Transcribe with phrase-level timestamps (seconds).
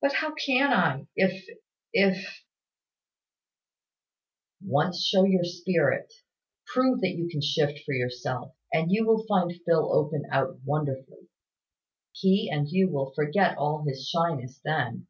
[0.00, 1.48] "But how can I, if
[1.92, 2.44] if"
[4.64, 6.14] "Once show your spirit,
[6.68, 11.28] prove that you can shift for yourself, and you will find Phil open out wonderfully.
[12.12, 15.08] He and you will forget all his shyness then.